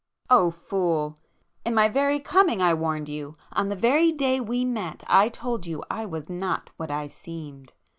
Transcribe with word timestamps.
"O 0.31 0.49
fool!—in 0.49 1.75
my 1.75 1.87
very 1.87 2.19
coming 2.19 2.59
I 2.59 2.73
warned 2.73 3.07
you!—on 3.07 3.69
the 3.69 3.75
very 3.75 4.11
day 4.11 4.39
we 4.39 4.65
met 4.65 5.03
I 5.05 5.29
told 5.29 5.67
you 5.67 5.83
I 5.91 6.07
was 6.07 6.27
not 6.27 6.71
what 6.75 6.89
I 6.89 7.07
seemed! 7.07 7.73